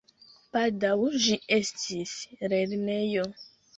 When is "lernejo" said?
2.55-3.29